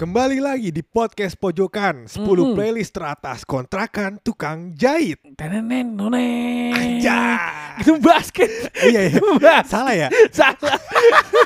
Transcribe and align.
Kembali 0.00 0.40
lagi 0.40 0.72
di 0.72 0.80
podcast 0.80 1.36
pojokan 1.36 2.08
10 2.08 2.24
playlist 2.56 2.96
teratas 2.96 3.44
kontrakan 3.44 4.16
tukang 4.24 4.72
jahit. 4.72 5.20
Tenenen 5.36 5.92
none. 5.92 6.72
Anjay. 6.72 7.84
Itu 7.84 8.00
basket. 8.00 8.48
Iya, 8.80 9.12
iya. 9.12 9.20
Basket. 9.20 9.68
Salah 9.68 9.92
ya? 9.92 10.08
Salah. 10.32 10.80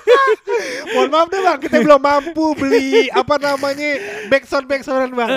Mohon 0.94 1.08
maaf 1.10 1.28
deh 1.34 1.40
bang, 1.42 1.58
kita 1.66 1.76
belum 1.82 1.98
mampu 1.98 2.46
beli 2.54 3.10
apa 3.10 3.34
namanya 3.42 3.90
backsound 4.30 4.70
backsoundan 4.70 5.10
bang. 5.18 5.30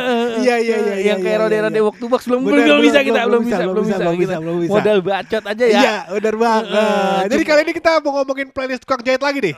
Iya 0.46 0.56
iya 0.62 0.76
iya. 0.78 0.78
Yang 0.78 1.02
iya, 1.02 1.14
kayak 1.18 1.26
iya, 1.26 1.42
rode-rode 1.42 1.74
iya. 1.74 1.84
waktu 1.90 2.06
box 2.06 2.22
belum 2.30 2.40
belum 2.46 2.80
bisa 2.86 3.00
kita 3.02 3.22
belum, 3.26 3.42
bisa 3.50 3.66
belum 3.66 3.86
bisa 3.90 4.06
belum 4.38 4.58
bisa. 4.62 4.72
Modal 4.78 4.98
bacot 5.02 5.44
aja 5.50 5.66
ya. 5.66 5.80
Iya, 5.82 5.96
benar 6.22 6.36
banget. 6.38 6.66
Heeh, 6.70 7.18
Jadi 7.34 7.44
kali 7.50 7.62
ini 7.66 7.74
kita 7.74 7.90
mau 8.06 8.12
ngomongin 8.22 8.48
playlist 8.54 8.86
tukang 8.86 9.02
jahit 9.02 9.26
lagi 9.26 9.42
nih. 9.42 9.54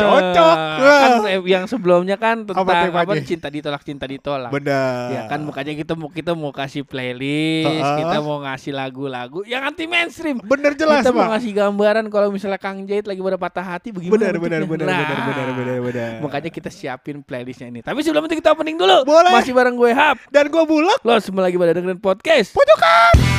Cocok. 0.00 0.56
Kan 0.80 1.10
eh, 1.28 1.40
yang 1.44 1.64
sebelumnya 1.68 2.16
kan 2.16 2.48
tentang 2.48 2.64
apa, 2.92 3.12
cinta 3.22 3.48
ditolak 3.48 3.82
cinta 3.82 4.04
ditolak. 4.06 4.50
Benar. 4.50 5.08
Ya 5.10 5.22
kan 5.26 5.40
makanya 5.42 5.72
kita 5.74 5.92
mau 5.98 6.08
kita 6.10 6.32
mau 6.36 6.52
kasih 6.52 6.82
playlist, 6.86 7.66
Heeh. 7.70 7.96
kita 8.04 8.16
mau 8.20 8.38
ngasih 8.42 8.72
lagu-lagu 8.74 9.42
yang 9.46 9.66
anti 9.66 9.88
mainstream. 9.88 10.38
Bener 10.42 10.74
jelas 10.74 11.02
kita 11.02 11.10
mau 11.10 11.30
ngasih 11.32 11.50
gambaran 11.52 12.06
kalau 12.08 12.28
misalnya 12.30 12.60
Kang 12.60 12.84
Jahit 12.84 13.06
lagi 13.06 13.20
pada 13.20 13.38
patah 13.38 13.66
hati 13.66 13.90
bagaimana 13.90 14.14
Benar 14.16 14.34
benar 14.38 14.60
bentuknya. 14.64 14.78
benar 14.78 14.86
Nah, 14.86 14.98
benar 15.02 15.18
benar 15.26 15.46
benar 15.56 15.78
benar. 15.82 16.12
Makanya 16.22 16.50
kita 16.52 16.70
siapin 16.70 17.20
playlistnya 17.22 17.68
ini. 17.68 17.80
Tapi 17.82 18.00
sebelum 18.02 18.24
itu 18.26 18.38
kita 18.38 18.52
opening 18.54 18.76
dulu. 18.76 19.02
Boleh. 19.04 19.32
Masih 19.32 19.52
bareng 19.52 19.74
gue 19.74 19.90
Hap. 19.92 20.16
Dan 20.28 20.48
gue 20.52 20.64
bulak 20.64 21.00
Lo 21.02 21.16
semua 21.22 21.46
lagi 21.48 21.56
pada 21.56 21.72
dengerin 21.76 22.00
podcast. 22.00 22.52
pojokan. 22.52 23.35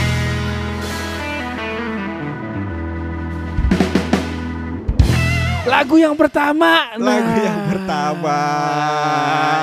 Lagu 5.68 5.96
yang 5.96 6.16
pertama. 6.16 6.96
Lagu 6.96 7.28
Nah, 7.28 7.44
yang 7.44 7.62
pertama. 7.68 8.40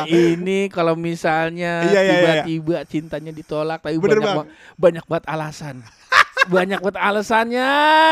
Ini 0.05 0.69
kalau 0.69 0.95
misalnya 0.95 1.83
Iya, 1.83 1.91
iya, 1.91 2.03
iya. 2.03 2.13
tiba-tiba 2.45 2.77
cintanya 2.85 3.33
ditolak 3.33 3.81
tapi 3.81 3.97
Bener, 3.97 4.21
banyak 4.21 4.29
Bang. 4.29 4.37
ba- 4.45 4.51
banyak 4.77 5.05
banget 5.05 5.25
alasan. 5.27 5.77
Banyak 6.49 6.79
banget 6.81 6.97
alasannya 7.01 7.69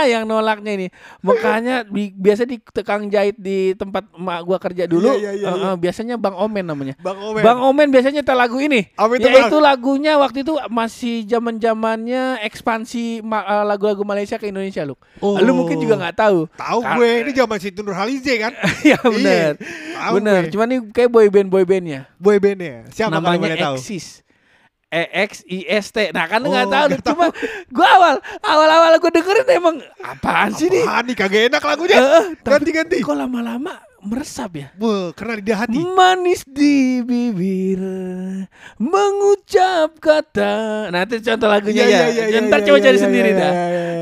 yang 0.09 0.25
nolaknya 0.27 0.73
ini. 0.75 0.87
Makanya 1.23 1.87
di, 1.87 2.13
biasa 2.13 2.43
di 2.45 2.59
tukang 2.61 3.09
jahit 3.09 3.37
di 3.39 3.73
tempat 3.77 4.07
emak 4.15 4.41
gua 4.45 4.59
kerja 4.59 4.85
dulu. 4.87 5.13
Iya, 5.17 5.33
iya, 5.33 5.33
iya, 5.39 5.51
iya. 5.55 5.69
eh, 5.73 5.77
biasanya 5.79 6.15
Bang 6.17 6.37
Omen 6.37 6.65
namanya. 6.67 6.95
Bang 6.99 7.19
Omen. 7.21 7.43
Bang 7.43 7.59
Omen 7.63 7.89
biasanya 7.93 8.21
nyetel 8.23 8.39
lagu 8.39 8.59
ini. 8.59 8.89
Apa 8.95 9.13
itu, 9.19 9.29
Yaitu 9.29 9.57
Bang? 9.59 9.67
lagunya 9.69 10.13
waktu 10.19 10.45
itu 10.45 10.55
masih 10.69 11.25
zaman 11.29 11.57
zamannya 11.59 12.41
ekspansi 12.43 13.23
ma- 13.23 13.45
eh, 13.45 13.65
lagu-lagu 13.67 14.03
Malaysia 14.03 14.37
ke 14.37 14.49
Indonesia 14.51 14.83
lu. 14.83 14.95
Oh. 15.23 15.39
Lu 15.39 15.53
mungkin 15.55 15.79
juga 15.79 15.99
nggak 15.99 16.17
tahu. 16.17 16.49
Tahu 16.55 16.79
gue 16.99 17.11
ini 17.27 17.31
zaman 17.35 17.59
Situ 17.61 17.81
Nurhalize 17.85 18.35
kan? 18.39 18.53
Iya 18.83 18.99
benar. 18.99 19.53
tahu 19.95 20.15
Benar. 20.19 20.43
Cuman 20.51 20.67
ini 20.75 20.79
kayak 20.91 21.11
boy 21.13 21.27
band 21.31 21.49
boy 21.49 21.63
bandnya. 21.63 22.11
Boy 22.19 22.43
bandnya. 22.43 22.87
Siapa 22.91 23.15
Namanya 23.15 23.55
tahu? 23.55 23.77
Exis. 23.79 24.21
E 24.21 24.32
X 25.09 25.41
I 25.49 25.65
S 25.67 25.89
T. 25.89 26.13
Nah 26.13 26.29
kan 26.29 26.45
nggak 26.45 26.69
Oh, 26.69 26.73
tahu. 26.73 26.87
nggak 26.93 27.01
Cuma 27.01 27.27
gua 27.73 27.89
awal 27.97 28.15
awal 28.45 28.69
awal 28.69 28.93
gua 29.01 29.09
dengerin 29.09 29.49
emang 29.49 29.77
apaan 30.05 30.53
sih 30.53 30.69
nih? 30.69 30.85
Apaan 30.85 31.05
nih 31.09 31.17
kagak 31.17 31.43
enak 31.49 31.63
lagunya. 31.65 31.97
Tapi 32.37 32.53
Ganti-ganti. 32.53 32.99
Kok 33.01 33.17
lama-lama 33.17 33.81
meresap 34.05 34.53
ya? 34.53 34.69
Wah, 34.77 35.15
karena 35.17 35.41
di 35.41 35.53
hati. 35.55 35.79
Manis 35.81 36.45
di 36.45 37.01
bibir 37.01 37.81
mengucap 38.77 39.99
kata. 39.99 40.89
Nah 40.91 41.05
itu 41.05 41.23
contoh 41.23 41.49
lagunya 41.49 41.85
Iya, 41.85 41.89
ya. 41.89 42.05
iya, 42.09 42.25
iya, 42.33 42.39
Ntar 42.43 42.61
iya, 42.61 42.67
coba 42.69 42.79
iya, 42.79 42.85
cari 42.91 42.99
sendiri 42.99 43.31
dah. 43.33 43.53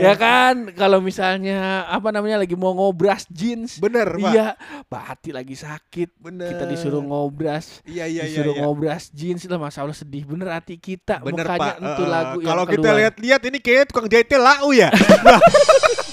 Ya 0.00 0.12
kan 0.16 0.54
kalau 0.72 1.04
misalnya 1.04 1.84
apa 1.84 2.08
namanya 2.08 2.40
lagi 2.40 2.56
mau 2.56 2.72
ngobras 2.72 3.28
jeans. 3.28 3.76
Bener, 3.76 4.08
Pak. 4.16 4.32
Iya, 4.32 4.46
Pak 4.88 5.02
Hati 5.04 5.30
lagi 5.30 5.52
sakit. 5.52 6.16
Bener. 6.16 6.48
Kita 6.56 6.64
disuruh 6.64 7.04
ngobras. 7.04 7.84
Iya, 7.84 8.08
iya, 8.08 8.24
iya. 8.24 8.32
disuruh 8.32 8.54
iya. 8.56 8.62
ngobras 8.64 9.12
jeans 9.12 9.44
lah 9.44 9.60
Masya 9.60 9.80
Allah 9.84 9.96
sedih 9.96 10.24
bener 10.24 10.48
hati 10.50 10.78
kita 10.78 11.20
Bener, 11.20 11.44
makanya 11.44 11.60
Pak. 11.60 11.74
itu 11.82 12.02
Eh, 12.02 12.08
lagu 12.08 12.38
Kalau 12.40 12.64
kita 12.64 12.88
lihat-lihat 12.96 13.40
ini 13.44 13.58
kayaknya 13.58 13.84
tukang 13.90 14.06
jahitnya 14.08 14.38
lau 14.40 14.70
ya. 14.72 14.88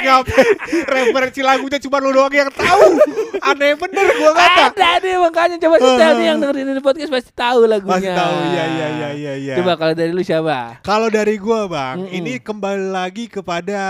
Ngapain 0.00 0.46
referensi 0.86 1.40
lagunya 1.40 1.78
cuma 1.78 1.96
lu 1.98 2.10
doang 2.10 2.30
yang 2.30 2.50
tahu. 2.50 2.82
Aneh 3.42 3.72
bener 3.74 4.04
gua 4.14 4.32
kata. 4.32 4.64
ada 4.68 5.00
nih 5.00 5.16
makanya 5.16 5.56
coba 5.58 5.74
nih 5.76 5.88
Eh. 5.90 6.20
yang 6.22 6.38
dengerin 6.38 6.66
ini 6.68 6.80
podcast 6.80 7.08
pasti 7.08 7.32
tahu 7.32 7.64
lagunya 7.64 7.96
Masih 7.96 8.12
tahu. 8.12 8.34
Iya, 8.36 8.64
iya, 8.66 8.86
iya, 8.90 9.08
iya, 9.10 9.32
iya. 9.34 9.54
coba 9.56 9.72
kalau 9.74 9.94
dari 9.94 10.10
lu 10.10 10.20
siapa 10.20 10.76
Kalau 10.80 11.08
dari 11.08 11.34
gua, 11.34 11.64
Bang, 11.64 12.04
Mm-mm. 12.04 12.12
ini 12.14 12.36
kembali 12.36 12.86
lagi 12.86 13.24
kepada 13.26 13.80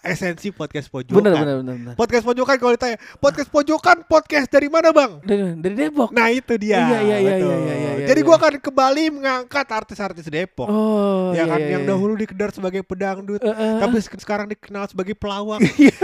esensi 0.00 0.50
podcast 0.50 0.86
pojokan. 0.86 1.16
bener 1.16 1.32
bener 1.34 1.54
bener, 1.58 1.74
bener. 1.76 1.94
Podcast 1.94 2.22
pojokan 2.22 2.56
kalau 2.56 2.72
ditanya, 2.72 2.98
podcast 3.16 3.48
pojokan 3.48 4.04
podcast 4.04 4.46
dari 4.48 4.68
mana, 4.68 4.88
Bang? 4.90 5.20
Dari, 5.22 5.56
dari 5.56 5.74
Depok 5.78 6.10
Nah, 6.10 6.28
itu 6.28 6.54
dia. 6.56 6.76
Iya, 6.78 6.98
iya, 7.00 7.16
iya, 7.18 7.34
iya, 7.36 7.56
iya, 7.56 7.74
iya, 7.74 8.06
Jadi 8.06 8.20
iya. 8.20 8.26
gua 8.26 8.36
akan 8.36 8.54
kembali 8.58 9.02
mengangkat 9.10 9.66
artis-artis 9.66 10.26
Depok. 10.26 10.68
oh 10.68 11.32
ya 11.32 11.40
iya, 11.40 11.44
kan 11.46 11.58
iya, 11.58 11.68
yang 11.70 11.82
iya. 11.82 11.88
dahulu 11.88 12.12
dikedar 12.14 12.48
sebagai 12.50 12.82
pedangdut, 12.82 13.40
Eh, 13.40 13.48
eh. 13.48 13.78
tapi 13.80 13.96
sek- 13.98 14.20
sekarang 14.20 14.46
dikenal 14.46 14.84
sebagai 14.86 15.14
pelawak. 15.14 15.49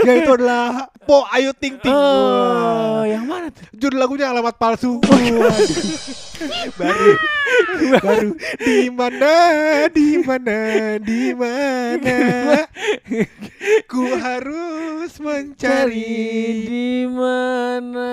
Yaitu 0.03 0.31
adalah 0.33 0.91
Po 1.01 1.23
Ayu 1.29 1.53
Ting 1.53 1.79
Ting. 1.79 1.87
oh 1.89 2.99
Wah. 2.99 3.07
yang 3.07 3.23
mana 3.23 3.47
tuh 3.47 3.63
Judul 3.71 3.95
lagunya 3.95 4.27
alamat 4.27 4.57
palsu. 4.57 4.99
Waduh. 4.99 5.53
baru 6.75 7.11
baru 7.97 8.29
di 8.59 8.77
mana 8.89 9.33
di 9.89 10.07
mana 10.19 10.57
di 10.99 11.21
mana 11.31 12.17
ku 13.85 14.03
harus 14.13 15.17
mencari 15.17 16.13
di 16.61 16.89
mana 17.07 18.11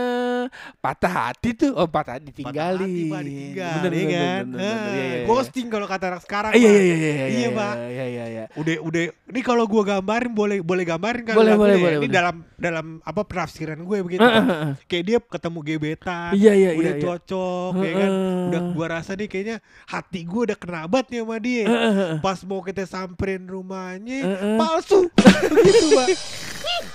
patah 0.78 1.12
hati 1.28 1.53
tuh 1.53 1.73
oh 1.75 1.84
patah 1.84 2.17
hati 2.17 2.31
ditinggali 2.31 2.55
Patah 2.55 2.84
hati, 2.84 2.94
ditinggal, 2.94 3.73
bener, 3.75 3.93
ya 3.93 4.00
bener, 4.00 4.15
kan? 4.15 4.44
bener, 4.44 4.55
bener, 4.55 4.62
Ah, 4.65 4.87
iya, 4.87 5.05
iya, 5.05 5.05
iya. 5.05 5.27
ghosting 5.27 5.67
kalau 5.69 5.87
kata 5.87 6.05
anak 6.06 6.23
sekarang 6.23 6.53
iya 6.55 6.61
Pak. 6.61 6.71
iya 6.71 6.94
iya 6.94 6.94
iya 6.97 7.27
Iya, 7.27 7.49
Pak. 7.50 7.75
iya 7.75 8.05
iya 8.06 8.25
iya 8.27 8.44
udah 8.55 8.75
udah 8.81 9.03
ini 9.28 9.41
kalau 9.41 9.65
gua 9.65 9.83
gambarin 9.84 10.33
boleh 10.33 10.59
boleh 10.61 10.84
gambarin 10.87 11.24
kan 11.25 11.35
Boleh, 11.35 11.55
boleh, 11.55 11.75
ya? 11.75 11.81
boleh, 11.81 11.95
ini 11.95 12.01
boleh. 12.03 12.12
dalam 12.12 12.37
dalam 12.55 12.87
apa 13.01 13.21
penafsiran 13.23 13.77
gue 13.77 13.99
begitu 14.01 14.21
Pak. 14.21 14.35
eh, 14.35 14.45
eh. 14.47 14.73
kayak 14.85 15.05
dia 15.05 15.19
ketemu 15.21 15.59
gebetan 15.62 16.31
Iya, 16.33 16.53
iya, 16.53 16.71
udah 16.73 16.85
iya, 16.87 16.93
iya. 16.93 17.03
cocok 17.03 17.73
ya 17.79 17.93
kan 17.95 18.11
udah 18.45 18.61
gua 18.71 18.87
rasa 18.93 19.11
nih 19.12 19.27
kayaknya 19.27 19.57
hati 19.85 20.21
gua 20.23 20.43
udah 20.45 20.57
kenabat 20.57 21.05
nih 21.07 21.21
sama 21.21 21.37
dia 21.39 21.65
Eh, 21.65 21.71
eh, 21.71 21.95
eh. 22.07 22.17
pas 22.19 22.39
mau 22.43 22.61
kita 22.61 22.85
samperin 22.85 23.45
rumahnya 23.45 24.19
Eh, 24.19 24.29
eh. 24.31 24.57
palsu 24.57 25.09
gitu 25.67 25.87
pak 25.93 26.09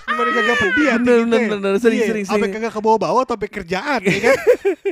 gimana 0.05 0.29
kagak 0.31 0.57
pedih 0.59 0.87
hati 0.87 1.01
Bener, 1.01 1.17
bener, 1.21 1.39
ya? 1.39 1.49
bener. 1.49 1.71
Sering, 1.77 1.99
Iya, 1.99 2.07
sering, 2.07 2.25
sampai 2.25 2.47
kagak 2.49 2.71
ke 2.71 2.79
bawah-bawah 2.79 3.23
tapi 3.23 3.45
kerjaan 3.47 4.01
ya 4.01 4.19
kan 4.23 4.37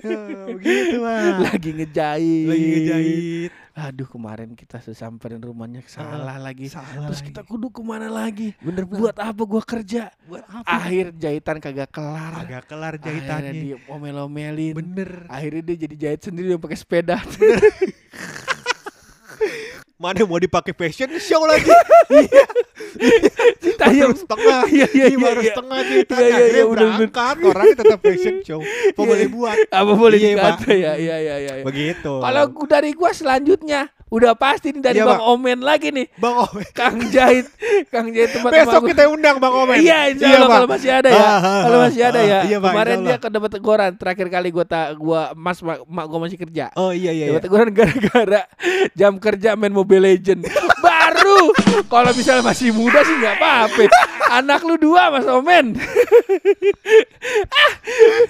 begitu 0.55 0.95
pak 0.99 1.21
lagi 1.43 1.69
ngejahit 1.73 2.47
lagi 2.47 2.65
ngejahit 2.67 3.51
aduh 3.77 4.09
kemarin 4.09 4.57
kita 4.57 4.81
sesamperin 4.81 5.37
rumahnya 5.37 5.85
salah 5.85 6.41
lagi. 6.41 6.65
Salah 6.65 7.13
terus 7.13 7.21
lagi. 7.21 7.29
kita 7.29 7.45
kudu 7.45 7.69
ke 7.69 7.81
mana 7.85 8.09
lagi? 8.09 8.57
Bener 8.57 8.89
Bang. 8.89 8.97
buat 8.97 9.17
apa 9.21 9.41
gua 9.45 9.61
kerja? 9.61 10.09
Buat 10.25 10.49
apa? 10.49 10.65
Akhir 10.65 11.13
jahitan 11.13 11.61
kagak 11.61 11.93
kelar. 11.93 12.41
Agak 12.41 12.65
kelar 12.65 12.97
akhirnya 12.97 13.13
jahitannya. 13.13 13.53
dia 13.53 13.77
omel-omelin. 13.85 14.73
Bener. 14.73 15.29
Akhirnya 15.29 15.61
dia 15.61 15.77
jadi 15.85 15.95
jahit 15.95 16.21
sendiri 16.25 16.57
dia 16.57 16.59
pakai 16.59 16.77
sepeda 16.81 17.21
mana 19.97 20.21
mau 20.23 20.37
dipakai 20.37 20.71
fashion? 20.71 21.09
Show 21.17 21.41
lagi. 21.43 21.67
Tanya- 23.77 24.09
baru 24.09 24.15
setengah. 24.15 24.61
Iya, 24.69 24.87
iya, 24.89 25.05
baru 25.13 25.41
iya, 25.41 25.43
iya. 25.43 25.51
setengah 25.51 25.79
cerita 25.83 26.13
Iya, 26.15 26.27
iya, 26.27 26.45
iya, 26.47 26.63
berangkat. 26.65 27.35
Orangnya 27.41 27.75
tetap 27.75 27.99
fashion 28.01 28.35
show. 28.41 28.61
Apa 28.61 28.93
Iya. 28.95 29.09
boleh 29.09 29.27
buat? 29.29 29.57
Apa 29.69 29.91
boleh 29.93 30.17
Iya, 30.17 30.29
ya 30.29 30.93
iya 30.95 31.15
iya 31.17 31.17
iya 31.17 31.53
iya. 31.61 31.63
begitu. 31.65 32.13
Kalau 32.21 32.43
dari 32.65 32.91
gua 32.93 33.11
selanjutnya 33.11 33.89
udah 34.07 34.33
pasti 34.33 34.71
nih 34.71 34.79
dari 34.81 34.97
Iya, 34.97 35.05
Bang 35.05 35.19
Bang. 35.19 35.31
Omen 35.35 35.59
lagi 35.59 35.91
nih 35.91 36.07
bang 36.15 36.35
Omen 36.39 36.67
Kang 36.71 36.97
Jahit 37.07 37.47
Kang 37.87 38.07
Jahit 38.07 38.31
tempat 38.31 38.51
besok 38.53 38.87
kita 38.87 39.03
undang 39.07 39.35
bang 39.35 39.51
Omen 39.51 39.77
Iya, 39.77 39.99
insya 40.09 40.25
Allah 40.27 40.39
Bang. 40.39 40.51
kalau 40.55 40.69
masih 40.69 40.91
ada 40.93 41.09
ya. 41.09 41.19
Ah, 41.19 41.35
ah, 41.37 41.61
kalau 41.61 41.77
ah, 41.77 41.83
masih 41.85 42.01
ada 42.03 42.21
ya. 42.21 42.39
iya, 42.43 42.57
Bang, 42.57 42.71
Kemarin 42.71 42.97
dia 43.03 43.17
ke 43.17 43.27
dapat 43.27 43.49
teguran. 43.51 43.91
Terakhir 43.93 44.27
kali 44.29 44.47
gua 44.47 44.63
tak 44.63 44.95
gua 44.95 45.21
Mas 45.33 45.59
mak, 45.59 45.83
mak 45.83 46.05
gua 46.07 46.19
masih 46.23 46.37
kerja. 46.37 46.71
oh 46.73 46.89
iya 46.89 47.11
iya, 47.11 47.25
Dapat 47.27 47.35
iya. 47.35 47.45
teguran 47.45 47.67
gara-gara 47.75 48.41
jam 48.93 49.13
kerja 49.19 49.49
main 49.53 49.71
Mobile 49.71 50.03
Legend. 50.07 50.47
Baru 50.79 51.51
kalau 51.85 52.15
misalnya 52.15 52.43
masih 52.43 52.71
muda 52.71 53.03
sih 53.03 53.11
nggak 53.13 53.35
apa-apa. 53.35 53.83
Anak 54.29 54.61
lu 54.61 54.75
dua 54.77 55.09
Mas 55.09 55.25
Omen. 55.25 55.73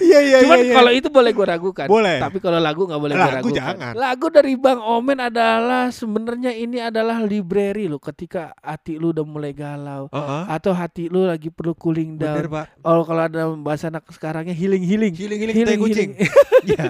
iya 0.00 0.18
iya 0.20 0.38
Cuman 0.42 0.58
iya, 0.58 0.64
iya. 0.64 0.74
kalau 0.74 0.90
itu 0.90 1.08
boleh 1.08 1.30
gua 1.30 1.46
ragukan. 1.50 1.86
Boleh. 1.86 2.18
Tapi 2.18 2.38
kalau 2.38 2.58
lagu 2.58 2.84
nggak 2.84 3.00
boleh 3.00 3.14
gua 3.14 3.32
ragukan. 3.34 3.56
jangan. 3.56 3.92
Lagu 3.94 4.26
dari 4.28 4.54
Bang 4.54 4.78
Omen 4.78 5.18
adalah 5.20 5.90
sebenarnya 5.90 6.52
ini 6.52 6.78
adalah 6.78 7.18
library 7.20 7.86
lo 7.86 7.98
ketika 7.98 8.54
hati 8.58 8.96
lu 8.96 9.10
udah 9.10 9.24
mulai 9.24 9.52
galau 9.52 10.06
Heeh. 10.08 10.42
atau 10.48 10.72
hati 10.72 11.08
lu 11.08 11.24
lagi 11.24 11.48
perlu 11.48 11.74
cooling 11.74 12.16
down. 12.16 12.36
bener 12.38 12.48
pak 12.48 12.66
Oh 12.80 13.02
kalau 13.02 13.22
ada 13.22 13.42
bahasa 13.54 13.88
anak 13.88 14.06
sekarangnya 14.08 14.52
healing 14.52 14.82
healing. 14.82 15.12
healing 15.12 15.40
healing 15.42 15.66
tai 15.66 15.78
kucing 15.78 16.10
iya 16.68 16.86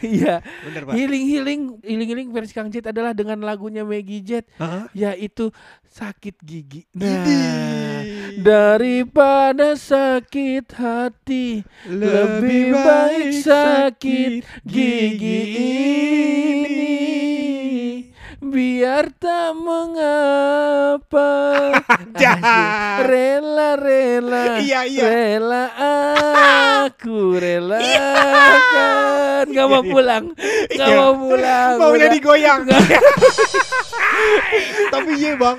Iya. 0.00 0.34
bener 0.64 0.82
pak 0.84 0.92
Healing 0.94 1.24
healing 1.24 1.60
healing 1.80 2.08
healing 2.08 2.28
versi 2.30 2.52
Kang 2.52 2.68
Jet 2.68 2.86
adalah 2.86 3.12
dengan 3.12 3.38
lagunya 3.40 3.82
Maggie 3.82 4.20
Jet 4.20 4.44
Heeh. 4.56 4.82
yaitu 4.96 5.50
sakit 5.88 6.36
gigi. 6.40 6.84
Nah, 6.92 7.06
Idih. 7.08 7.97
Daripada 8.30 9.72
sakit 9.72 10.68
hati 10.70 11.64
Lebih 11.84 12.76
baik 12.76 13.32
sakit 13.40 14.44
gigi 14.62 15.40
ini 15.56 16.98
Biar 18.38 19.10
tak 19.18 19.50
mengapa 19.58 21.30
Jahat. 22.20 23.02
Rela-rela 23.02 24.62
Iya, 24.62 24.86
iya. 24.86 25.02
Rela 25.02 25.64
aku 26.86 27.34
relakan 27.34 27.82
Gak 29.48 29.66
mau 29.66 29.82
pulang 29.82 30.24
Gak 30.70 30.86
Iya. 30.86 30.96
mau 30.96 31.12
pulang 31.16 31.76
Maunya 31.78 32.06
Udah. 32.06 32.14
digoyang. 32.14 32.62
Tapi 34.94 35.10
iya 35.20 35.32
bang, 35.36 35.58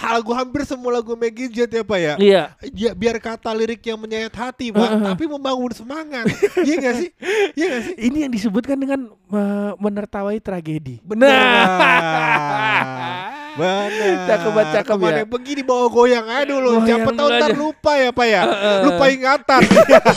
lagu 0.00 0.32
hampir 0.32 0.62
semua 0.64 0.98
lagu 0.98 1.12
Maggie 1.14 1.50
Jet 1.52 1.70
ya 1.70 1.82
pak 1.84 1.98
ya. 2.00 2.14
Iya 2.16 2.42
Ya, 2.72 2.90
biar 2.96 3.16
kata 3.20 3.52
lirik 3.52 3.84
yang 3.84 4.00
menyayat 4.00 4.32
hati 4.32 4.72
pak, 4.72 4.88
tapi 5.04 5.24
membangun 5.28 5.72
semangat. 5.72 6.26
Iya 6.60 6.74
gak 6.80 6.94
sih? 6.96 7.10
Iya 7.56 7.66
gak 7.76 7.82
sih? 7.86 7.94
Ini 8.08 8.18
yang 8.28 8.32
disebutkan 8.32 8.76
dengan 8.80 9.12
uh, 9.32 9.72
menertawai 9.76 10.36
tragedi. 10.40 11.00
Benar. 11.04 11.28
Benar. 13.56 14.30
Cakep 14.30 14.50
banget, 14.50 14.68
cakep 14.78 14.96
ya. 15.00 15.24
begini 15.26 15.62
bawa 15.62 15.86
goyang 15.88 16.26
aja 16.26 16.44
dulu. 16.46 16.70
Siapa 16.86 17.10
tahu 17.10 17.28
ntar 17.30 17.50
lupa 17.54 17.92
ya 17.96 18.10
pak 18.10 18.26
ya. 18.26 18.42
Heeh. 18.46 18.78
Lupa 18.86 19.04
ingatan. 19.10 19.60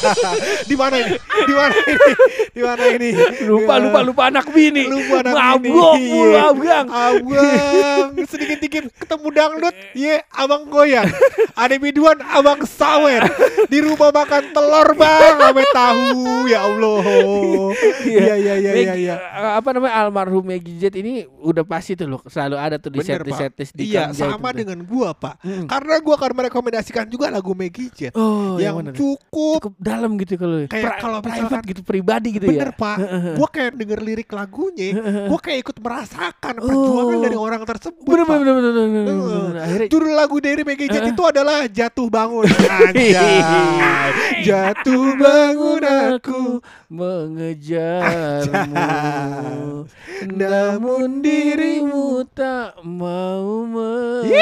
Di 0.69 0.75
mana 0.77 0.95
ini? 1.01 1.13
Di 1.19 1.53
mana 1.53 1.75
ini? 1.75 1.95
Di 2.53 2.61
mana 2.61 2.83
ini? 2.93 3.09
lupa 3.43 3.73
lupa 3.81 3.99
lupa 4.05 4.21
anak 4.29 4.45
bini. 4.49 4.85
Lupa 4.85 5.25
anak 5.25 5.33
Mabuk 5.33 5.63
bini. 5.63 6.09
mulu 6.11 6.31
Iya. 6.33 6.43
abang. 6.51 6.87
Abang 6.89 8.11
sedikit 8.31 8.57
dikit 8.59 8.83
ketemu 8.97 9.27
dangdut, 9.29 9.75
iya 9.93 10.21
abang 10.33 10.69
goyang. 10.69 11.09
Ada 11.53 11.75
biduan 11.77 12.17
abang 12.23 12.61
sawer 12.65 13.25
di 13.67 13.77
rumah 13.79 14.09
makan 14.09 14.53
telur 14.53 14.89
bang, 14.93 15.37
ame 15.39 15.63
tahu 15.69 16.45
ya 16.45 16.65
Allah. 16.65 17.01
Iya 18.03 18.33
iya 18.37 18.53
iya 18.57 18.71
iya. 18.73 18.93
Iya. 18.93 19.15
uh, 19.17 19.53
Apa 19.57 19.73
namanya 19.73 19.93
almarhum 20.05 20.43
Maggie 20.43 20.77
Jet 20.77 20.93
ini 20.93 21.25
udah 21.41 21.63
pasti 21.63 21.93
tuh 21.93 22.07
loh 22.09 22.21
selalu 22.25 22.55
ada 22.57 22.75
tuh 22.77 22.89
di 22.89 22.99
set 23.01 23.22
pak. 23.25 23.71
di 23.71 23.83
Iya 23.87 24.11
sama 24.11 24.49
itu. 24.49 24.57
dengan 24.59 24.79
gua 24.83 25.13
pak. 25.13 25.35
Mm. 25.39 25.65
Karena 25.65 25.95
gua 25.99 26.15
akan 26.15 26.31
merekomendasikan 26.35 27.05
juga 27.05 27.27
lagu 27.27 27.53
Maggie 27.53 27.87
Jet 27.89 28.13
Oh, 28.13 28.57
yang, 28.57 28.75
yang 28.77 28.91
tuh? 28.91 28.95
cukup 28.95 29.59
Cukup 29.63 29.73
dalam 29.77 30.17
gitu 30.17 30.33
kalau 30.35 30.65
Kayak 30.65 30.83
Pri- 30.89 30.99
kalau 30.99 31.19
private 31.19 31.63
gitu 31.65 31.81
pribadi 31.81 32.27
gitu 32.33 32.45
Bener 32.45 32.69
ya. 32.69 32.75
pak, 32.75 32.97
gua 33.33 33.47
kayak 33.47 33.71
denger 33.73 33.99
lirik 33.99 34.29
lagunya, 34.29 34.89
gua 35.27 35.39
kayak 35.39 35.59
ikut 35.61 35.77
merasakan 35.77 36.53
perjuangan 36.59 37.13
Oh. 37.13 37.21
dari 37.21 37.37
orang 37.37 37.61
tersebut. 37.63 38.03
Bener 38.03 38.23
Pak. 38.23 38.35
bener 38.35 38.53
bener 38.53 38.71
bener, 38.73 38.87
bener, 38.89 39.15
bener. 39.15 39.55
Akhirnya 39.59 39.87
Judul 39.87 40.13
lagu 40.13 40.37
dari 40.37 40.61
Maggie 40.61 40.87
Jet 40.87 41.05
itu 41.05 41.23
adalah 41.23 41.65
Jatuh 41.65 42.07
Bangun. 42.07 42.45
Anjay. 42.83 43.37
Jatuh 44.41 45.15
bangun 45.15 45.83
aku. 45.83 46.41
mengejarmu 46.93 48.69
Namun 50.29 51.21
dirimu 51.21 52.21
tak 52.29 52.77
mau 52.83 53.12
Mengerti 53.13 54.41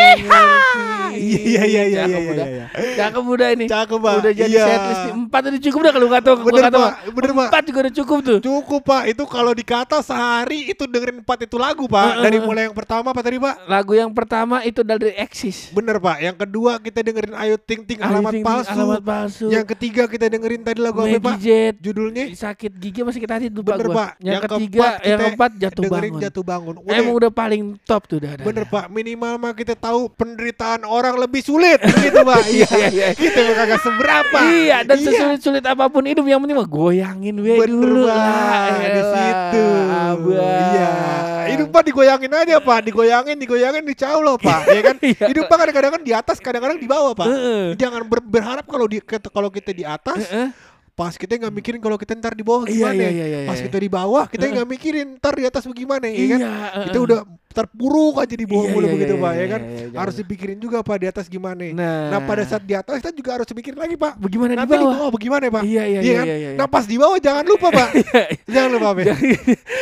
Iya 1.12 1.64
iya 1.64 1.84
iya 1.86 2.02
Cakep 2.02 2.12
iya 2.18 2.32
udah. 2.32 2.48
iya. 2.48 2.66
Cakep 2.96 3.24
udah 3.26 3.48
ini 3.52 3.66
Cakep 3.68 4.00
pak. 4.00 4.14
Udah 4.18 4.32
jadi 4.32 4.48
Iya. 4.50 4.66
setlist. 4.66 5.04
Empat 5.12 5.42
udah 5.46 5.62
cukup 5.62 5.80
dah 5.82 5.92
kalau 5.92 6.08
kata 6.10 6.30
gua 6.34 6.46
Bener, 6.48 6.64
kata 6.64 6.78
Pak. 6.78 6.94
Bener, 7.12 7.32
Pak. 7.32 7.48
Empat 7.52 7.64
juga 7.64 7.80
udah 7.82 7.94
cukup 7.94 8.18
tuh 8.22 8.38
Cukup 8.42 8.82
pak, 8.82 9.04
itu 9.06 9.24
kalau 9.26 9.52
dikata 9.52 9.98
sehari 10.00 10.60
itu 10.68 10.84
dengerin 10.86 11.18
empat 11.22 11.38
itu 11.42 11.56
lagu 11.56 11.86
pak. 11.86 12.06
Heeh, 12.08 12.24
Dari 12.24 12.38
heeh. 12.38 12.48
mulai 12.48 12.62
yang 12.66 12.76
pertama 12.76 13.08
apa 13.08 13.22
tadi 13.22 13.38
pak? 13.38 13.56
Lagu 13.66 13.92
yang 13.94 14.12
pertama 14.12 14.56
itu 14.62 14.82
dari 14.82 15.12
Exis 15.14 15.70
Bener 15.72 16.00
pak. 16.00 16.18
Yang 16.20 16.38
kedua 16.40 16.72
kita 16.80 17.00
dengerin 17.02 17.34
Ayu 17.36 17.56
Ting 17.58 17.82
Ting 17.84 18.00
alamat 18.00 18.32
Ting 18.32 18.40
Ting, 18.40 18.46
palsu. 18.48 18.72
Alamat 18.72 19.02
palsu 19.02 19.46
Yang 19.48 19.66
ketiga 19.70 20.04
kita 20.08 20.26
dengerin 20.28 20.62
tadi 20.64 20.80
lagu 20.80 20.98
apa 21.02 21.18
pak? 21.22 21.36
Jet 21.38 21.76
Judulnya 21.78 22.24
sakit 22.32 22.72
gigi 22.74 23.02
masih 23.04 23.20
kita 23.20 23.34
hati 23.36 23.48
lupa 23.52 23.76
Bener 23.76 23.88
gua. 23.88 23.96
pak. 23.98 24.10
Yang, 24.22 24.42
ketiga, 24.48 24.88
yang 25.02 25.20
keempat 25.22 25.52
jatuh 25.60 25.84
dengerin 25.84 26.12
bangun. 26.12 26.24
jatuh 26.24 26.44
bangun. 26.44 26.74
Emang 26.88 27.14
udah 27.14 27.32
paling 27.32 27.62
top 27.84 28.04
tuh 28.08 28.20
dah. 28.20 28.34
dah, 28.34 28.46
Bener 28.62 28.78
pak, 28.78 28.94
minimal 28.94 29.34
mah 29.42 29.58
kita 29.58 29.74
tahu 29.74 30.06
penderitaan 30.14 30.86
orang 30.86 31.18
lebih 31.18 31.42
sulit 31.42 31.82
gitu 32.06 32.22
pak. 32.22 32.46
Iya, 32.46 32.70
iya, 32.70 32.88
iya. 32.94 33.08
Kita 33.10 33.42
mah 33.42 33.56
kagak 33.58 33.82
seberapa. 33.82 34.38
Iya, 34.46 34.78
dan 34.86 34.98
sesulit-sulit 35.02 35.66
apa 35.66 35.90
pun 35.90 36.06
hidup 36.06 36.22
yang 36.24 36.38
penting 36.38 36.54
mah 36.54 36.70
goyangin 36.70 37.42
we 37.42 37.58
Bener 37.58 37.74
dulu 37.74 38.06
pak, 38.06 38.14
lah. 38.14 38.70
di 38.78 38.86
Elah, 38.86 39.10
situ. 39.10 39.66
Iya. 40.30 40.92
Hidup 41.50 41.68
pak 41.70 41.84
digoyangin 41.84 42.32
aja 42.32 42.56
pak, 42.62 42.80
digoyangin, 42.86 43.36
digoyangin, 43.36 43.82
dicau 43.82 44.22
loh 44.22 44.38
pak, 44.38 44.62
ya 44.78 44.82
kan? 44.84 44.96
Iya. 45.02 45.26
Hidup 45.26 45.50
pak 45.50 45.58
kadang-kadang 45.58 45.92
kan 45.98 46.02
di 46.06 46.14
atas, 46.14 46.38
kadang-kadang 46.38 46.78
di 46.78 46.86
bawah 46.86 47.18
pak. 47.18 47.26
Jangan 47.76 48.06
ber- 48.06 48.22
berharap 48.24 48.70
kalau 48.70 48.86
di 48.86 49.02
kalau 49.26 49.50
kita 49.50 49.74
di 49.74 49.82
atas, 49.82 50.22
pas 50.92 51.18
kita 51.18 51.34
nggak 51.34 51.56
mikirin 51.56 51.80
kalau 51.82 51.98
kita 51.98 52.14
ntar 52.14 52.38
di 52.38 52.46
bawah 52.46 52.70
Iya, 52.70 52.94
gimana. 52.94 53.02
iya, 53.02 53.10
iya, 53.10 53.26
iya, 53.26 53.40
pas 53.50 53.58
iya. 53.58 53.66
kita 53.66 53.78
di 53.80 53.90
bawah, 53.90 54.24
kita 54.30 54.44
nggak 54.46 54.70
mikirin 54.70 55.08
ntar 55.18 55.34
di 55.34 55.50
atas 55.50 55.64
bagaimana, 55.66 56.06
ya 56.06 56.26
kan? 56.30 56.40
Iya, 56.46 56.52
Kita 56.86 56.94
heeh. 56.94 57.08
udah 57.10 57.20
terpuruk 57.52 58.16
aja 58.18 58.32
di 58.32 58.44
bawah 58.44 58.64
Iya, 58.64 58.72
mulu 58.72 58.84
iya, 58.84 58.94
begitu 58.94 59.14
iya, 59.14 59.22
pak, 59.22 59.32
iya, 59.32 59.38
ya 59.38 59.48
kan? 59.48 59.62
iya, 59.62 59.76
iya, 59.84 59.98
Harus 59.98 60.16
dipikirin 60.16 60.58
juga 60.58 60.78
pak 60.80 60.98
di 60.98 61.08
atas 61.08 61.26
gimana. 61.26 61.64
Nah. 61.70 62.02
Nah 62.08 62.20
pada 62.22 62.44
saat 62.44 62.62
di 62.62 62.74
atas 62.74 62.96
kita 62.98 63.12
juga 63.12 63.30
harus 63.34 63.48
mikirin 63.50 63.78
lagi 63.78 63.96
pak. 63.96 64.14
bagaimana 64.18 64.52
di 64.52 64.58
Nanti 64.58 64.72
di 64.72 64.80
bawah? 64.80 64.96
bawah 64.98 65.12
bagaimana 65.12 65.44
pak? 65.48 65.62
Iya, 65.64 65.84
iya, 65.86 66.00
Iya 66.00 66.02
iya, 66.02 66.14
kan? 66.14 66.26
iya, 66.26 66.36
iya. 66.38 66.50
Nah 66.54 66.68
pas 66.68 66.84
di 66.84 66.96
bawah 66.96 67.18
jangan 67.18 67.44
lupa 67.44 67.68
pak. 67.70 67.90
jangan 68.54 68.70
lupa 68.72 68.88
pak. 68.94 69.06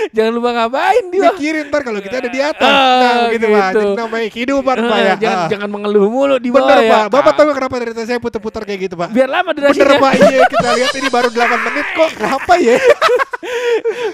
jangan, 0.10 0.32
lupa 0.38 0.50
ngapain 0.52 1.04
di 1.06 1.18
bawah. 1.18 1.28
Mikirin 1.32 1.66
ntar 1.68 1.82
kalau 1.82 2.00
kita 2.00 2.16
ada 2.18 2.30
di 2.30 2.40
atas. 2.40 2.70
Ah, 2.70 3.00
nah 3.00 3.14
gitu, 3.30 3.46
pak. 3.48 3.70
gitu. 3.70 3.80
Jadi 3.80 3.94
namanya 3.96 4.28
kehidupan 4.30 4.76
pak 4.78 4.90
Eh, 4.92 5.06
ya. 5.06 5.16
jangan 5.18 5.38
Ah. 5.40 5.48
jangan 5.48 5.70
mengeluh 5.70 6.08
mulu 6.08 6.36
di 6.38 6.50
bawah 6.50 6.66
Bener 6.66 6.80
ya. 6.80 6.92
pak. 6.92 7.04
Bapak 7.12 7.28
Ah, 7.28 7.38
tahu 7.38 7.50
kenapa 7.54 7.76
dari 7.78 7.92
tadi 7.94 8.08
saya 8.08 8.20
putar-putar 8.20 8.62
kayak 8.64 8.80
gitu 8.82 8.96
pak? 8.96 9.10
biar 9.10 9.28
lama 9.28 9.52
Bener 9.52 9.70
durasinya. 9.70 10.00
pak. 10.00 10.12
Iya 10.20 10.40
kita 10.48 10.68
lihat 10.76 10.94
ini 10.96 11.10
baru 11.10 11.28
8 11.30 11.66
menit 11.66 11.88
kok. 11.92 12.10
Kenapa 12.14 12.54
ya? 12.58 12.76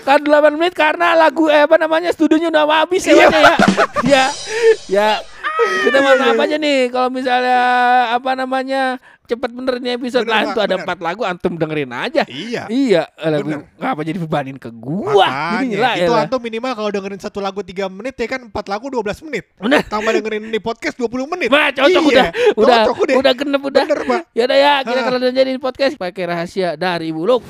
Kan 0.01 0.19
8 0.21 0.55
menit 0.55 0.73
karena 0.73 1.13
lagu 1.13 1.47
eh, 1.47 1.63
apa 1.63 1.75
namanya 1.75 2.09
studionya 2.09 2.49
udah 2.49 2.65
habis 2.83 3.03
ya 3.03 3.13
Iya. 3.13 3.27
Ya. 3.29 3.53
ya. 4.03 4.25
Ya. 4.87 5.09
Kita 5.55 5.97
mau 5.99 6.11
Iya, 6.11 6.35
apa 6.35 6.43
iya. 6.43 6.47
aja 6.51 6.57
nih 6.59 6.79
kalau 6.91 7.09
misalnya 7.09 7.59
apa 8.11 8.31
namanya 8.35 8.81
cepat 9.25 9.49
bener 9.49 9.81
nih 9.81 9.97
episode 9.97 10.21
Bener, 10.21 10.35
lain 10.37 10.47
tuh 10.53 10.61
ada 10.61 10.75
empat 10.77 10.99
lagu 11.01 11.23
antum 11.23 11.55
dengerin 11.55 11.89
aja. 11.89 12.27
Iya. 12.27 12.67
Iya, 12.67 13.07
lagu 13.17 13.47
Bener. 13.49 13.65
ngapa 13.73 14.01
jadi 14.03 14.19
bebanin 14.21 14.59
ke 14.59 14.69
gua? 14.69 15.25
Makanya, 15.25 15.95
itu 15.97 16.11
elah. 16.11 16.27
antum 16.27 16.37
minimal 16.37 16.71
kalau 16.75 16.89
dengerin 16.91 17.17
satu 17.17 17.39
lagu 17.41 17.63
3 17.63 17.87
menit 17.89 18.13
ya 18.19 18.27
kan 18.29 18.45
4 18.45 18.53
lagu 18.67 18.85
12 18.91 19.25
menit. 19.25 19.49
Bener. 19.57 19.81
Tambah 19.87 20.11
dengerin 20.13 20.43
ini 20.45 20.59
podcast 20.59 20.99
20 20.99 21.25
menit. 21.25 21.49
Wah, 21.49 21.71
cocok 21.71 21.89
Iya, 21.89 21.99
udah. 22.03 22.27
Udah 22.53 22.77
cocok 22.85 22.97
udah. 23.01 23.15
udah 23.17 23.33
genep 23.33 23.61
udah. 23.63 23.83
Bener, 23.87 24.01
Pak. 24.05 24.21
Ya 24.35 24.43
udah 24.45 24.57
ya, 24.59 24.73
kita 24.83 24.99
kalau 25.01 25.17
jadi 25.23 25.51
podcast 25.57 25.93
pakai 25.95 26.23
rahasia 26.27 26.69
dari 26.75 27.09
Buluk. 27.09 27.41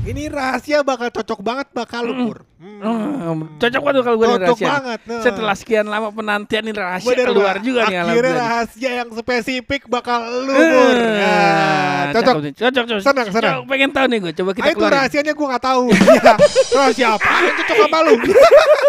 Ini 0.00 0.26
rahasia 0.26 0.80
bakal 0.80 1.06
cocok 1.08 1.38
banget 1.38 1.66
bakal 1.70 2.02
lu 2.04 2.14
Pur. 2.24 2.38
Hmm. 2.56 2.78
Hmm, 2.80 3.40
cocok 3.56 3.80
banget 3.80 4.02
kalau 4.02 4.16
gue 4.16 4.26
Cocok 4.28 4.40
rahasia. 4.42 4.68
banget, 4.68 5.00
nah. 5.04 5.20
Setelah 5.20 5.54
sekian 5.54 5.84
lama 5.84 6.08
penantian 6.10 6.62
ini 6.62 6.72
rahasia 6.72 7.08
Bener, 7.08 7.26
keluar 7.26 7.54
Pak. 7.54 7.62
juga 7.62 7.80
nih 7.86 7.96
Akhirnya 8.00 8.34
rahasia 8.36 8.90
yang 8.96 9.08
spesifik 9.12 9.82
bakal 9.86 10.18
lu 10.22 10.52
Eh, 10.52 10.66
Pur. 10.68 10.96
Nah, 11.16 12.02
cocok. 12.12 12.34
nih, 12.40 12.52
cocok, 12.54 12.84
cocok. 12.86 13.02
Senang, 13.02 13.26
senang. 13.28 13.54
Cocok, 13.56 13.64
pengen 13.66 13.90
tahu 13.90 14.06
nih 14.06 14.18
gue, 14.20 14.32
coba 14.34 14.50
kita 14.52 14.62
Ah, 14.62 14.72
itu 14.72 14.84
rahasianya 14.84 15.32
gue 15.32 15.46
gak 15.48 15.64
tahu. 15.64 15.84
Iya. 16.10 16.34
Rahasia 16.72 17.08
apa? 17.12 17.30
Cocok 17.52 17.76
sama 17.78 17.98
lu. 18.00 18.14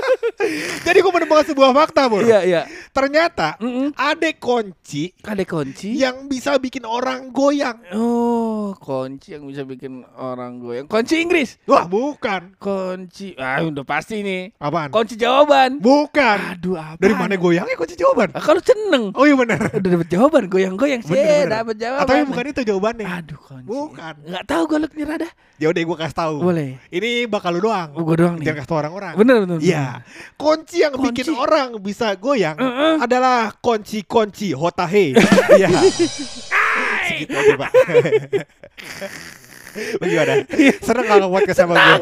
Jadi 0.87 0.97
gue 0.97 1.11
menemukan 1.11 1.45
sebuah 1.45 1.69
fakta, 1.71 2.01
Bur. 2.05 2.21
Iya, 2.21 2.39
iya. 2.43 2.61
Ternyata 2.91 3.55
Mm-mm. 3.57 3.95
ada 3.95 4.29
kunci 4.35 5.15
Ada 5.23 5.47
kunci. 5.47 5.95
yang 5.95 6.27
bisa 6.27 6.59
bikin 6.59 6.83
orang 6.83 7.31
goyang. 7.31 7.79
Oh, 7.95 8.75
kunci 8.75 9.31
yang 9.31 9.47
bisa 9.47 9.63
bikin 9.63 10.03
orang 10.13 10.59
goyang. 10.59 10.85
Kunci 10.85 11.23
Inggris. 11.23 11.55
Wah, 11.63 11.87
bukan. 11.87 12.51
Kunci. 12.59 13.31
Ah, 13.39 13.63
udah 13.63 13.87
pasti 13.87 14.19
nih. 14.19 14.51
Apaan? 14.59 14.91
Kunci 14.91 15.15
jawaban. 15.15 15.79
Bukan. 15.79 16.37
Aduh, 16.51 16.75
apa? 16.75 16.99
Dari 16.99 17.15
mana 17.15 17.39
goyangnya 17.39 17.79
kunci 17.79 17.95
jawaban? 17.95 18.35
Ah, 18.35 18.43
kalau 18.43 18.59
seneng. 18.59 19.15
Oh 19.15 19.23
iya 19.23 19.39
benar. 19.39 19.71
Udah 19.71 19.89
dapet 19.95 20.09
jawaban, 20.11 20.43
goyang-goyang 20.51 20.99
sih. 21.01 21.15
Dapat 21.47 21.79
jawaban. 21.79 22.07
Tapi 22.11 22.21
bukan 22.27 22.45
itu 22.51 22.61
jawabannya. 22.67 23.07
Aduh, 23.07 23.39
kunci. 23.39 23.67
Bukan. 23.71 24.13
Enggak 24.27 24.43
tahu 24.45 24.61
gue 24.67 24.77
lu 24.83 24.87
nyerah 24.99 25.17
dah. 25.23 25.31
Ya 25.63 25.67
udah 25.71 25.79
gue 25.79 25.97
kasih 25.97 26.17
tahu. 26.17 26.35
Boleh. 26.43 26.69
Ini 26.91 27.09
bakal 27.31 27.55
lu 27.55 27.63
doang. 27.63 27.95
Oh, 27.95 28.03
gue 28.03 28.19
doang 28.19 28.35
nih. 28.35 28.51
Jangan 28.51 28.57
kasih 28.59 28.67
tahu 28.67 28.77
orang-orang. 28.83 29.13
Bener, 29.15 29.35
bener. 29.47 29.57
Iya. 29.63 30.03
Kunci 30.35 30.83
yang 30.83 30.91
Kunci. 30.99 31.23
bikin 31.23 31.39
orang 31.39 31.79
bisa 31.79 32.11
goyang 32.19 32.59
Heeh. 32.81 32.97
adalah 32.97 33.53
kunci-kunci 33.61 34.57
hotahe. 34.57 35.13
Iya. 35.61 35.69
Segitu 37.05 37.35
aja, 37.35 37.55
Pak. 37.59 37.71
Bagaimana? 40.01 40.33
Seneng 40.81 41.05
kalau 41.05 41.27
buat 41.29 41.45
sama 41.53 41.75
gue? 41.77 41.97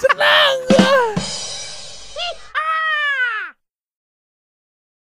Senang 0.00 0.54
gua. 0.70 1.13